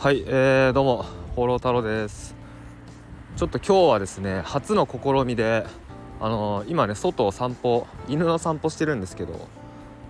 [0.00, 2.36] はい、えー、どうも放浪太郎です。
[3.36, 5.66] ちょっと今日はですね初の試みで
[6.20, 9.48] あのー、今ね外を散歩犬の散歩してるんですけど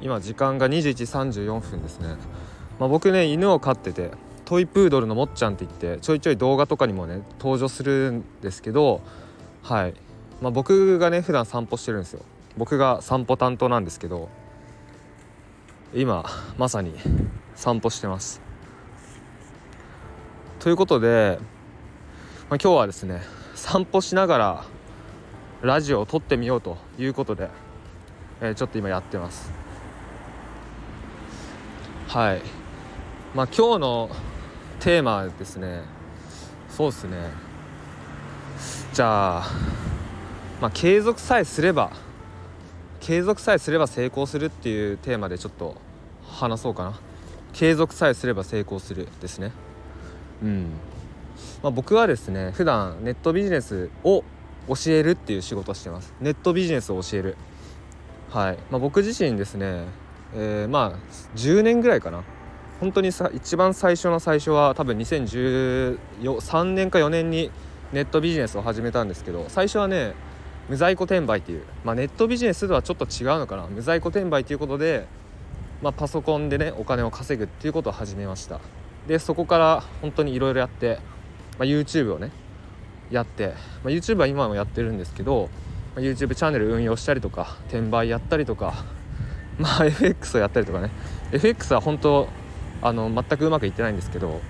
[0.02, 2.16] 今時間が21時34分ですね、
[2.79, 4.11] まあ、僕ね犬を飼ってて
[4.45, 9.00] トイプードルのもっちゃんって言ってちょいちょい動画とかにもね登場するんですけど
[9.62, 9.95] はい、
[10.43, 12.20] まあ、僕がね普段散歩してるんですよ。
[12.59, 14.29] 僕が散歩担当なんですけど
[15.94, 16.26] 今
[16.58, 16.93] まさに
[17.54, 18.47] 散歩してます。
[20.61, 21.39] ということで、
[22.50, 23.22] まあ、今日はですね
[23.54, 24.64] 散歩しながら
[25.62, 27.48] ラジオを撮ってみようということで、
[28.40, 29.53] えー、ちょっと今やってます。
[32.08, 32.42] はい。
[33.34, 34.11] まあ今日の
[34.81, 35.83] テーマはですね。
[36.69, 37.17] そうですね。
[38.92, 39.50] じゃあ
[40.61, 41.92] まあ継続さえすれば
[43.00, 45.77] 継続さえすれば成功するっていうテーマでちょっと
[46.25, 46.98] 話そうかな。
[47.53, 49.53] 継続さえすれば成功するですね。
[50.42, 50.67] うん。
[51.62, 54.25] まあ、僕はですね普段ネットビジネスを
[54.69, 56.14] 教えるっていう仕事をしてます。
[56.20, 57.36] ネットビジネスを教える。
[58.30, 59.84] はい、まあ、僕自身ですね、
[60.34, 62.22] えー、まあ10年ぐらいかな。
[62.80, 67.50] 本当にさ一番最初の最初は多分2013年か4年に
[67.92, 70.14] ネットビジネスを始めたんですけど最初はね
[70.69, 73.67] 無在庫転売っていう、まあ、ネットビジネスとはちょっと違うのかな。
[73.67, 75.06] 無在庫転売ということで、
[75.83, 78.61] まあ、パソコンでねお金を稼ぐっていうことを始めました。
[79.09, 81.01] でそこから本当にいろいろやって、
[81.59, 82.31] まあ、YouTube をね
[83.11, 85.48] やって、まあ、YouTube は今もやってるんですけど、
[85.97, 88.84] まあ、YouTube チャンネル運用したりとか転売やったりとか
[89.59, 90.91] まあ FX をやったりとかね。
[91.33, 92.29] FX は本当
[92.81, 94.41] あの全くうまくいってないんですけど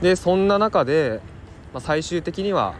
[0.00, 1.20] でそんな中で、
[1.72, 2.74] まあ、最終的には、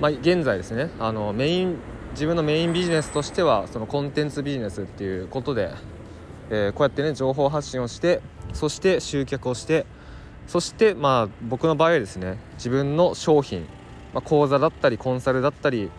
[0.00, 1.76] まあ、現在ですねあのメイン
[2.12, 5.70] 自分のメインビジネスとしてはそのコンテンツビジネスっていうことで、
[6.50, 8.20] えー、こうやってね情報発信をして
[8.54, 9.86] そして集客をして
[10.46, 13.62] そしてまあ僕の場合はですね自分の商品、
[14.12, 15.90] まあ、講座だったりコンサルだったり、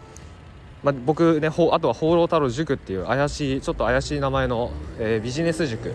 [0.84, 5.90] まあ、僕ねあとは放浪太郎塾っていう怪しいちょっと怪しい名前の、えー、ビジネス塾、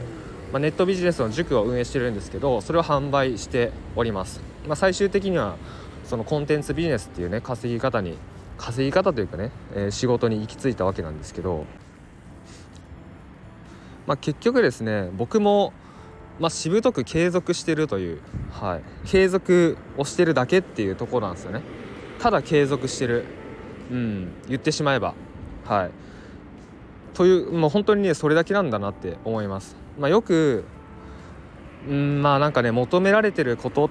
[0.53, 5.57] まあ、ネットビジネスの塾を運営してるんですけどそれを販売しております、まあ、最終的には
[6.05, 8.17] そのコンテンツビジネスっていうね稼ぎ方に
[8.57, 11.65] 稼ぎ方というかね、えー、仕事に行き着いたわけなんですけど、
[14.07, 15.73] まあ、結局ですね僕も
[16.39, 21.63] まあ、しぶとく継続してるという、はい、継続をしてるだけっていうところなんですよね。
[22.19, 23.25] ただ継続してる、
[23.91, 25.15] うん、言ってしまえば。
[25.65, 25.91] はい。
[27.19, 30.65] というもう本当にねそれだけなんだなって思います、まあ、よく
[31.89, 33.91] うんまあなんかね求められてること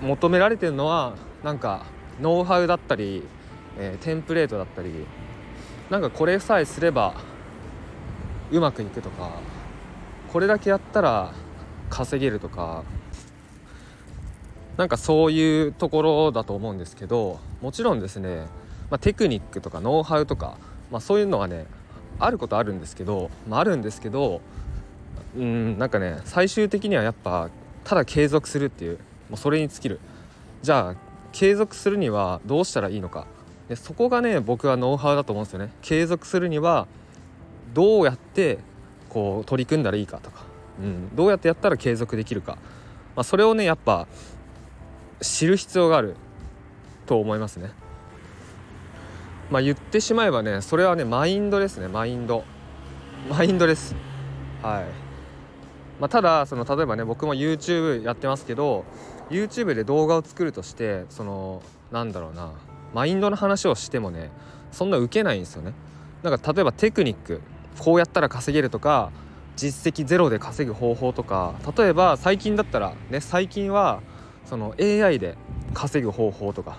[0.00, 1.84] 求められてるのはなんか
[2.20, 3.24] ノウハウだったり、
[3.76, 4.92] えー、テンプレートだったり
[5.90, 7.14] なんかこれさえすれば
[8.52, 9.32] うまくいくとか
[10.32, 11.32] これだけやったら
[11.94, 12.82] 稼げるとか
[14.76, 18.46] なんかそういうところだと思うんですけどもちろんですね、
[18.90, 20.56] まあ、テクニックとかノウハウとか、
[20.90, 21.66] まあ、そういうのはね
[22.18, 24.40] あることあるんですけど、まあ、あるんですけど
[25.36, 27.48] うんなんかね最終的にはやっぱ
[27.84, 28.98] ただ継続するっていう
[29.30, 30.00] もうそれに尽きる。
[30.62, 30.96] じゃあ
[31.32, 33.26] 継続するにはどうしたらいいのか。
[33.68, 35.72] でそこがね僕はノウハウだと思うんですよね。
[35.82, 36.86] 継続するには
[37.72, 38.58] どうやって
[39.10, 40.53] こう取り組んだらいいかとか。
[40.80, 42.58] うん、どうやってやったら継続できるか、
[43.14, 44.06] まあ、それをねやっぱ
[45.20, 46.16] 知る必要がある
[47.06, 47.70] と思いますね。
[49.50, 51.88] まあ、言ってしまえばねそれはねマインドですね。
[51.88, 52.44] マインド。
[53.28, 53.94] マインドです。
[54.62, 54.84] はい。
[56.00, 58.84] まあ、ただその例えばね僕も YouTube やってますけど
[59.30, 61.62] YouTube で動画を作るとしてその
[61.92, 62.52] なんだろうな
[62.92, 64.30] マインドの話をしてもね
[64.72, 65.72] そんな受けないんですよね。
[66.22, 67.40] なんか例えばテクニック
[67.78, 69.12] こうやったら稼げるとか
[69.56, 74.02] 実績ゼロで稼ぐ方法とか例えば最近だったらね最近は
[74.44, 75.36] その AI で
[75.72, 76.78] 稼ぐ方法とか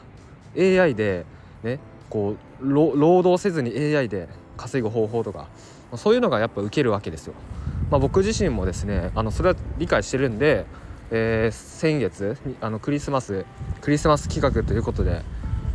[0.58, 1.25] AI で
[1.63, 4.28] ねこう労働せずに AI で
[4.58, 5.48] 稼ぐ方法とか
[5.95, 7.33] そういうのがやっぱ受けるわけですよ。
[7.89, 10.66] まあ、僕自身もですねあのそれは理解してるんで、
[11.12, 13.45] えー、先月あのクリスマス
[13.81, 15.21] クリスマス企画ということで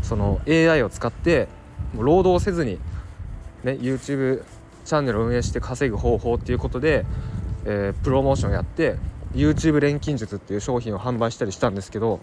[0.03, 1.49] その AI を使って
[1.95, 2.81] もう労働せずに、
[3.63, 4.43] ね、YouTube
[4.85, 7.05] チャンネルを運営して稼ぐ方法っていうことで、
[7.65, 8.97] えー、プロモーションやって
[9.35, 12.21] YouTube 錬金術っていう商品を販売したりしたんですけど、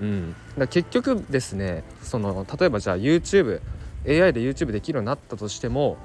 [0.00, 3.60] うん、だ結局ですねその例えばじゃあ YouTube
[4.06, 5.96] AI で YouTube できるようになったとしても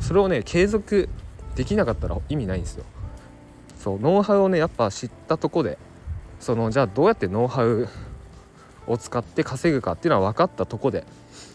[0.00, 1.08] それをね継続
[1.54, 2.84] できなかったら意味ないんですよ。
[3.78, 5.78] そうノウハウをねやっぱ知ったとこで
[6.38, 7.88] そのじゃあどうやってノウハウ
[8.86, 11.04] を使って稼ぐかっていうのは分かったとこで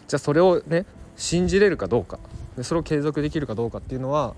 [0.08, 2.18] じゃあそれをね信じれるかどうか。
[2.56, 4.34] でそれを継続できるかどうかっていうのは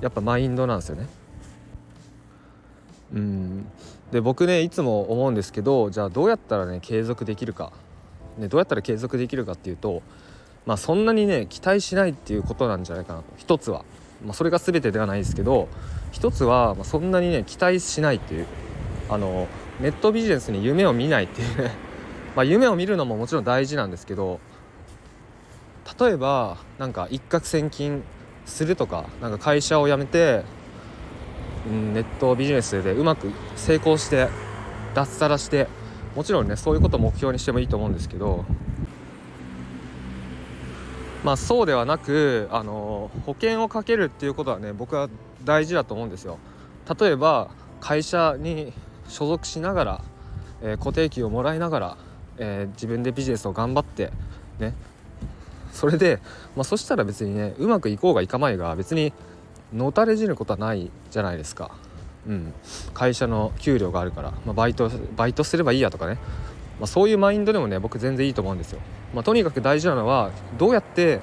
[0.00, 1.06] やっぱマインドなんですよね。
[3.14, 3.66] うん。
[4.12, 7.72] で僕ねいつも思うんですけどじゃあどうやったらね継続できるか、
[8.38, 10.02] ね、どうやったら継続できるかっていうと
[10.66, 13.26] まあそんなにね期待しないっていうことなんじゃないかなと。
[13.36, 13.84] 一つは、
[14.24, 15.68] まあ、それが全てではないですけど
[16.12, 18.46] 一つは、まあ、そんなにね期待しないっていう。
[19.10, 19.48] あの
[19.80, 21.72] ネットビジネスに夢を見ないっていうね。
[22.36, 24.38] まあ夢を見るのももちろん大事なんですけど
[25.98, 28.02] 例えばなんか一攫千金
[28.46, 30.44] するとかなんか会社を辞めて、
[31.68, 34.28] うん、ネットビジネスでうまく成功して
[34.94, 35.68] 脱サラして
[36.14, 38.44] もちろんねそういうことを目標にしてもいいと思うんですけど
[41.22, 45.08] まあそうではなくあの保険をかけるっていうことはね僕は
[45.44, 46.38] 大事だと思うんですよ。
[46.98, 47.50] 例えば
[47.80, 48.72] 会社に
[49.08, 50.04] 所属しながら、
[50.62, 51.96] えー、固定給をもらいながら、
[52.38, 54.12] えー、自分でビジネスを頑張って
[54.58, 54.74] ね
[55.72, 56.20] それで、
[56.56, 59.12] まあ、そしたら別にねうまくいこうがいかまいが別に
[59.72, 61.70] のたれ死ぬことはないじゃないですか。
[62.26, 62.52] うん、
[62.92, 66.18] 会社の給料があるから、まあ、バイトバイトすればいいやとかね、
[66.78, 68.80] まあ、そういうマインドでもね僕全然いいと思うんですよ。
[69.14, 71.20] まあ、とにかく大事なのはどうやって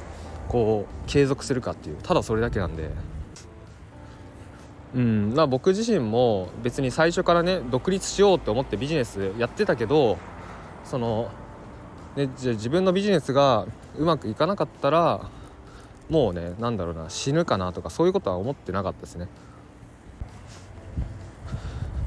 [0.47, 2.89] こう継続するかっていうただそれだけなんで。
[4.95, 10.17] うん、まあ僕自身も別に最初からね独立しようと思ってビジネスやってたけど
[10.85, 11.29] その、
[12.17, 15.29] ね、じゃ自分のビジネスがうまくいかなかったら
[16.09, 19.27] もうねなんだろうな死ぬかなとかそういうことは思ってなかったですね。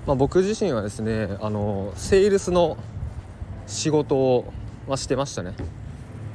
[0.09, 2.77] まあ、僕自身はですねあのセールスの
[3.69, 4.53] 仕事を、
[4.89, 5.55] まあ、してましたね。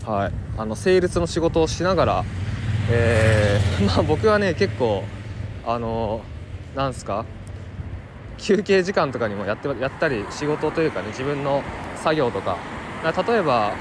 [0.06, 2.26] はい、あのセールスの仕事をしながら、
[2.90, 5.04] えー、 まあ、僕はね結構
[5.66, 6.22] あの
[6.78, 7.26] なんすか
[8.38, 11.62] 休憩時間とかにもやってやったり仕事というかね自分の
[11.98, 12.58] 作業とか
[13.12, 13.74] 例えば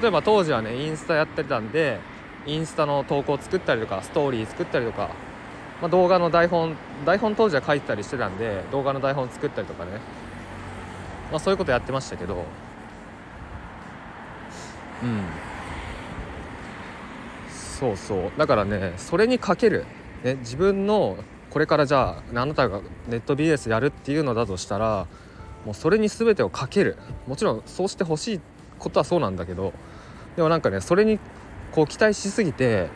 [0.00, 1.98] 例えば当時はねインスタやってたんで
[2.46, 5.10] インスタの投稿作ったりとかストーリー作ったりとか、
[5.82, 9.92] まあ、動画の台本台本当時は書いてたりしてたんで動画の台本作ったりとかね、
[11.30, 12.44] まあ、そういうことやってましたけど。
[15.02, 15.24] うん。
[17.50, 18.32] そうそう。
[18.36, 19.84] だからねそれにかける、
[20.24, 21.16] ね、自分の
[21.50, 25.06] これからじゃああなたがネットビジネスやるっていうのだとしたら
[25.68, 26.96] もうそれに全てをかける。
[27.26, 28.40] もちろんそうしてほしい
[28.78, 29.74] ことはそうなんだけど。
[30.34, 31.18] でもなんかねそれに
[31.72, 32.88] こう期待しすぎて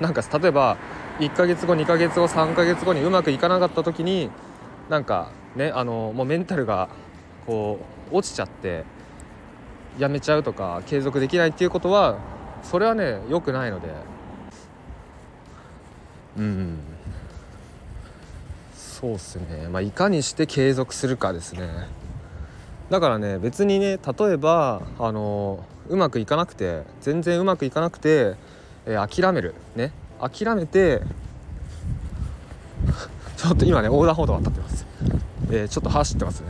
[0.00, 0.78] なんか例えば
[1.18, 4.30] 1ヶ月後2ヶ月後3ヶ月後にうまくいかなかった時に
[4.88, 6.88] なんかねあのもうメンタルが
[7.46, 7.78] こ
[8.10, 8.84] う落ちちゃって
[9.98, 12.16] やめちゃうとか継続できないっていうことは
[12.62, 13.88] それはね良くないので。
[16.38, 16.78] うん。
[18.74, 19.68] そうっすね。
[19.70, 21.68] まあいかにして継続するかですね。
[22.90, 28.36] だからね別にね例えばあのうまくいかなくて全然うまくいかなくて、
[28.86, 29.54] えー、諦める。
[29.76, 29.92] ね。
[30.20, 31.02] 諦めて
[33.36, 34.86] ちょっと今ね横断歩道渡ってます、
[35.50, 36.46] えー、ちょっと走ってますね。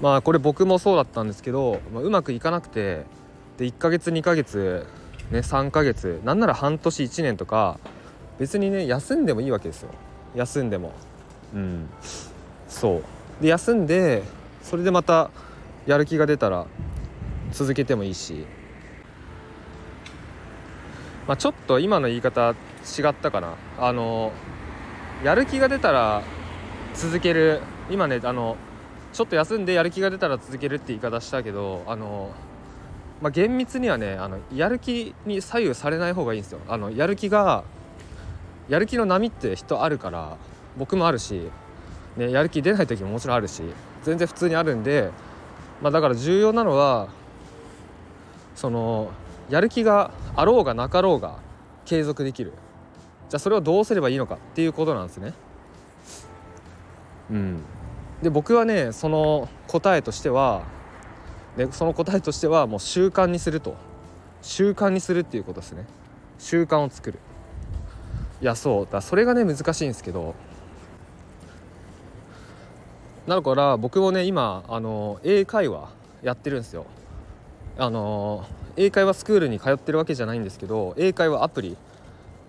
[0.00, 3.04] まあこれ僕もそうだったんですけど、まあ、うまくいかなくて
[3.58, 4.86] で1ヶ月2ヶ月
[5.30, 7.78] ね3ヶ月なんなら半年1年とか
[8.38, 9.90] 別にね休んでもいいわけですよ。
[10.34, 10.92] 休んでも。
[11.54, 11.88] うん。
[12.68, 13.04] そう。
[13.40, 14.22] で休んで
[14.62, 15.30] それでまた
[15.86, 16.66] やる気が出たら
[17.52, 18.46] 続けてもいいし。
[21.26, 22.54] まあちょっと今の言い方違
[23.08, 23.54] ったかな。
[23.78, 24.32] あの
[25.22, 26.22] やる気が出たら
[26.94, 27.60] 続ける。
[27.90, 28.56] 今ねあの
[29.12, 32.30] ちょっと休んでやる気が出たら続けるって言い方したけどあの
[33.22, 36.60] まあ、厳密にはねあのやる気に左右されない方がいいんですよ。
[36.68, 37.64] あのやる気が
[38.68, 40.36] やる気の波って人あるから
[40.76, 41.48] 僕もあるし、
[42.16, 43.62] ね、やる気出ない時ももちろんあるし
[44.04, 45.10] 全然普通にあるんで、
[45.82, 47.08] まあ、だから重要なのは
[48.54, 49.10] その
[49.50, 51.38] やる気があろうがなかろうが
[51.84, 52.52] 継続できる。
[53.28, 55.34] じゃあそれをどうすればいいのかっていうことなんですね。
[57.30, 57.62] うん、
[58.22, 60.62] で僕はねその答えとしては、
[61.56, 63.76] ね、その答えとしてはもう習慣にすると。
[64.42, 65.86] 習慣にするっていうことですね。
[66.38, 67.18] 習慣を作る。
[68.42, 68.88] いやそう。
[68.90, 70.34] だそれがね難しいんですけど
[73.26, 75.88] だから僕もね今あの英会話
[76.22, 76.86] やってるんですよ。
[77.78, 78.44] あの
[78.76, 81.76] 英会話スクールに通ってるわけじゃないんですけど英会話アプリ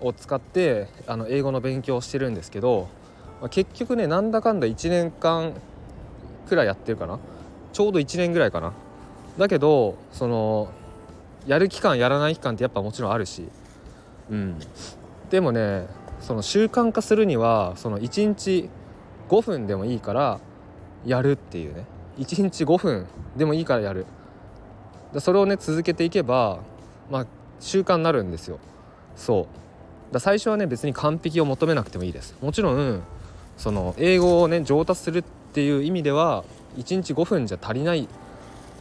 [0.01, 2.89] を使ってあの英語の勉強をしてるんですけど、
[3.41, 5.53] まあ、結局ねなんだかんだ1年間
[6.47, 7.19] くらいやってるかな？
[7.73, 8.73] ちょうど1年ぐらいかな。
[9.37, 10.69] だけどその
[11.47, 13.47] やる期間やらない期間ってやっぱもちろんあるし。
[14.29, 14.59] うん。
[15.29, 15.87] でもね
[16.21, 18.69] その習慣化するにはその1日
[19.29, 20.39] 5分でもいいから
[21.05, 21.85] やるっていうね。
[22.17, 23.05] 1日5分。
[23.35, 24.05] でもいいからやる。
[25.19, 26.59] それをね続けていけば
[27.09, 27.25] まあ
[27.59, 28.59] 習慣になるんですよ。
[29.15, 29.47] そ
[30.11, 30.13] う。
[30.13, 32.35] だ最初はね別に完璧を求めなくてもいいです。
[32.41, 33.01] もちろん
[33.57, 36.43] その英語をね上達するっていう意味では
[36.77, 38.07] 1日5分じゃ足りない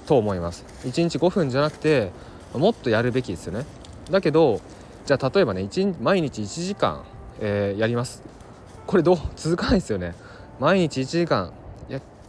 [0.07, 0.65] と思います。
[0.85, 2.11] 1日5分じゃなくて
[2.53, 3.65] もっとやるべきですよね。
[4.11, 4.61] だけど
[5.07, 7.05] じゃあ例えばね1毎日1時間、
[7.41, 8.23] えー、やります。
[8.87, 9.19] これどう？
[9.37, 10.15] 続かないですよね。
[10.61, 11.53] 毎日1時間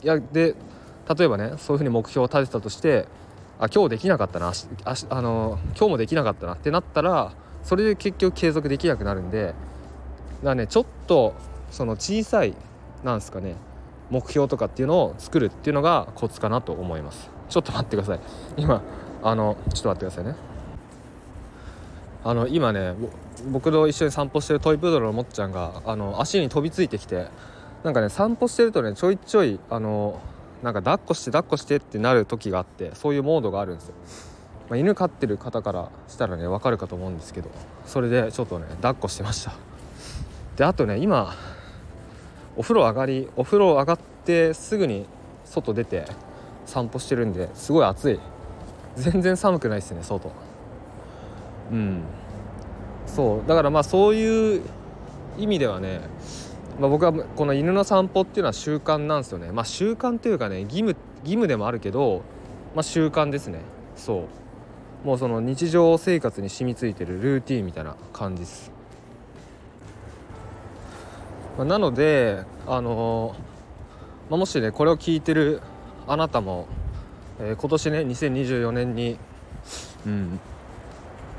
[0.06, 0.56] ややで
[1.18, 3.08] 例えばねそういうふうに目標を立てたとして
[3.60, 4.54] あ今日できなかったな
[4.86, 7.34] ああの今日もできなかったなってなったら
[7.64, 9.56] それで結局継続できなくなるんでだか
[10.44, 11.34] らねちょっと
[11.72, 12.56] その小さい
[13.04, 13.56] なんですかね
[14.10, 17.30] 目標とかっていうのを作るっていうのがコツかなと思います。
[17.50, 18.20] ちょっと待ってください。
[18.58, 18.84] 今
[19.24, 20.36] あのちょっと待ってくださいね。
[22.24, 22.94] あの今ね
[23.52, 27.28] 僕と一緒に散歩してるトイプードルのもっちゃんがあの足に飛びついてきて
[27.86, 30.20] なんかね散歩してるとねちょいちょいあの
[30.64, 33.94] なんか抱っこして抱っこしてってなる時があってそういうモードがあるんですよ、
[34.70, 37.52] まあ、犬飼ってる方からしたらね分かるかと思うんですけど
[37.86, 39.54] それでちょっとね抱っこしてました。
[40.56, 41.36] であとね今
[42.58, 45.06] お風呂上がりお風呂上がってすぐに
[45.44, 46.06] 外出て
[46.66, 48.20] 散歩してるんですごい暑い。
[48.96, 50.32] 全然寒くないですね外。
[51.72, 52.02] うん。
[53.06, 53.48] そう。
[53.48, 54.62] だからまあそういう
[55.38, 56.00] 意味ではね
[56.80, 59.52] まあ、僕はこの犬の散歩っていうのは習慣なんですよね。
[59.52, 62.22] まあ習慣というかね義務義務でもあるけど、
[62.76, 63.60] まあ、習慣ですね。
[63.96, 64.46] そう。
[65.06, 68.72] もうその日常生活に染みついてるルーティンみたいな感じです、
[71.60, 75.62] まあ、なのであのー、まあ、もしねこれを聞いてる
[76.08, 76.68] あなたも、
[77.40, 79.18] えー、今年ね2024年に
[80.08, 80.40] うん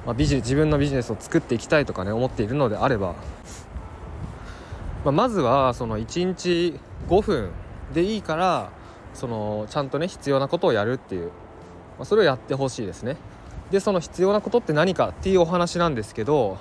[0.05, 3.17] まあ、ビジ自分のビジネスを作っていきたいとかね思っているのであれば
[5.07, 7.51] まあ、まずはその1日5分
[7.95, 8.73] でいいから
[9.15, 11.33] そのちゃんとね必要なことをやるっていう、ま
[12.01, 13.17] あ、それをやってほしいですね。
[13.71, 16.59] でその必要なことって何かっていうお話なんですけど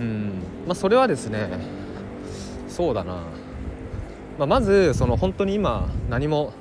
[0.00, 0.32] うん
[0.66, 1.48] まあそれはですね
[2.66, 3.22] そうだな、
[4.36, 6.52] まあ、まずその本当に今何も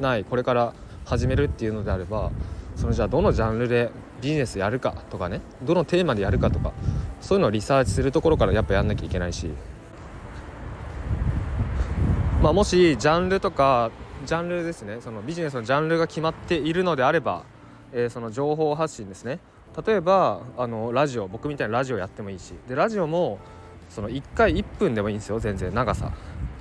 [0.00, 0.74] ないこれから
[1.04, 2.32] 始めるっていうのであれば
[2.74, 6.72] そのじゃあどのジャンルでビジネスやるかとかねどのテーマでやるかとか
[7.20, 9.50] そういうのをリサーチするところからやっぱやんなきゃいけないし
[12.44, 13.90] まあ、もしジャンルとか
[14.26, 14.98] ジャンルですね。
[15.00, 17.44] そのビジネスのジャンルが決まっているのであれば、
[17.90, 19.38] えー、その情報発信ですね。
[19.86, 22.52] 例えばあのラジオ僕みたいなラジオやってもいいし。
[22.68, 23.38] でラジオも
[23.88, 25.40] その1回1分でもいいんですよ。
[25.40, 26.12] 全然長さ。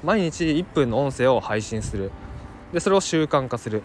[0.05, 2.11] 毎日1分の音声を配信する。
[2.71, 3.83] でそれを習慣化する。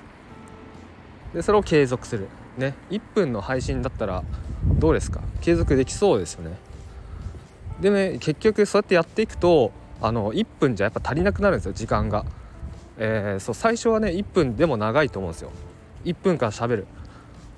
[1.35, 2.29] でそれを継続する。
[2.57, 2.75] ね。
[2.91, 4.23] 1分の配信だったら
[4.69, 5.21] どうですか？
[5.41, 6.59] 継続できそうですよね。
[7.81, 12.25] でね結局そうやってやっていくとあの1分じゃやっぱ足りなくなるんですよ時間が、
[12.99, 15.51] えー、そう最初はね1分でも長いと思うんですよ。
[16.05, 16.87] 1分間喋る。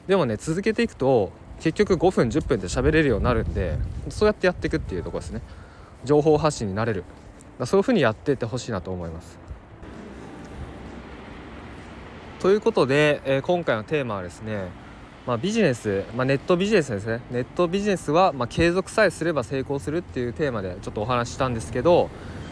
[0.06, 3.76] でもね続けていくと結局5分10分で喋れるようになるんで
[4.08, 5.42] そうやってやっていくっていうとこですね。
[6.04, 7.04] 情報発信になれる。
[7.66, 9.38] そういうふうにやっていってほしいなと思います。
[12.40, 14.68] ということで、えー、今回のテーマはですね
[15.26, 17.20] まあ、ビジネス、まあ、ネットビジネスですね。
[17.30, 22.08] ネットビジネスはま継続さえすれば成功するっていうテーマでちょっとお話ししたんですけど、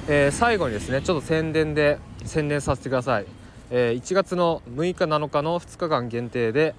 [0.07, 3.27] えー、最後にですねちょっと宣伝で宣伝させてください、
[3.71, 6.75] えー、1月の6日7日の2日間限定で、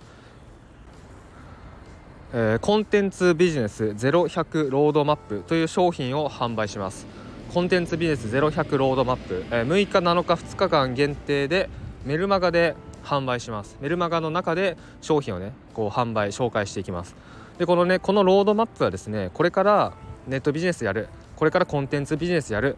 [2.34, 7.08] えー、コンテンツビジネス0100ロードマップという商品を販売します。
[7.54, 11.68] コンテンツビジネス0100ロードマップ、えー、6日7日2日間限定で
[12.06, 13.78] メルマガで販売します。
[13.82, 17.16] メルマガの中で商品をねこう販売紹介していきます。
[17.58, 19.94] でこのねこのロードマップはですねこれから
[20.28, 21.08] ネットビジネスやる。
[21.38, 22.76] これからコンテンツビジネスやる。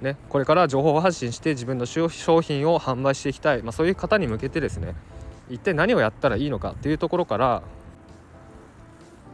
[0.00, 4.94] ね、これから情報発信して自分の商品を販売していきたい、まあ、そういう方に向けてですね
[5.50, 7.62] 一体何をやったらいいのかっていうところから、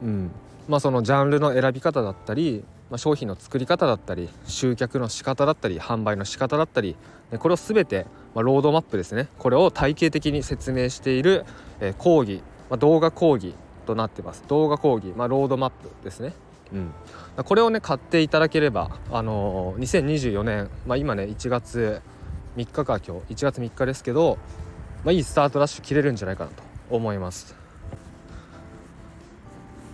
[0.02, 0.30] うん。
[0.66, 6.96] まあ、そのジャンルの選び方だったり、まあ、商品の作り方だったり集客の仕方だったり販売の仕方だったり
[7.38, 9.28] これを全てまあ、ロードマップですね。
[9.38, 11.44] これを体系的に説明している、
[11.80, 13.54] えー、講義、まあ、動画講義
[13.86, 14.44] となってます。
[14.48, 16.32] 動画講義、まあ、ロードマップですね、
[16.72, 16.92] うん、
[17.44, 20.02] これをね買っていただければ、あのー、
[20.32, 22.00] 2024年、まあ、今ね1月
[22.56, 24.38] 3日か今日1月3日ですけど、
[25.04, 27.54] まあ、いいスタートダッシュ切れるんじゃないかなと思います。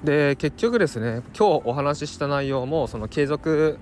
[0.04, 3.78] で結局ですね今日お話しした内容もその継続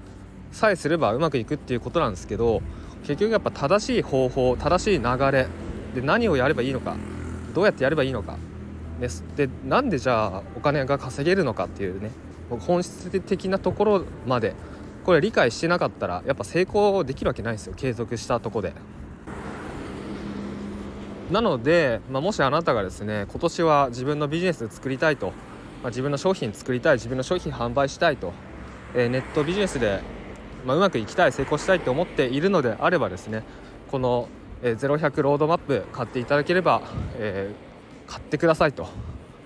[0.50, 2.60] さえすればうまくいくっていうことなんですけど
[3.02, 5.46] 結局やっぱ正しい方法正しい流れ
[5.94, 6.96] で何をやればいいのか
[7.54, 8.36] どうやってやればいいのか
[9.00, 9.24] です。
[9.36, 12.10] でなんでじゃあお金が稼げるのかっていうね
[12.50, 14.54] 本質的なところまで
[15.04, 18.72] これ理解してなかったらやっぱ成功できるわけないですよ継続したとこで。
[21.30, 25.26] なので、まあ、もしあなたがですね今年は自分のビジネス作りたいと、
[25.82, 28.32] まあ、自分の商品作りたい自分の商品販売したいと、
[28.94, 30.00] えー、ネットビジネスで
[30.64, 33.44] まあ、うまくいきたい成功したいと思っているのであればですね
[33.90, 34.28] この、
[34.62, 36.82] えー、0100ロードマップ買っていただければ、
[37.16, 37.67] えー、
[38.08, 38.88] 買ってくださいと。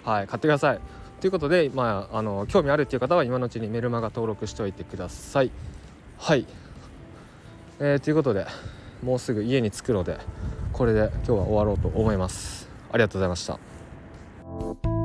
[0.04, 0.80] はい買ってください。
[1.20, 5.50] ということで、まあ、あの興味あるっていう方は今のうちにメルマガ登録しておいてください。
[6.18, 6.46] はい、
[7.78, 8.46] えー、ということで
[9.04, 10.18] もうすぐ家に着くので
[10.72, 12.68] これで今日は終わろうと思います。
[12.90, 15.01] ありがとうございました。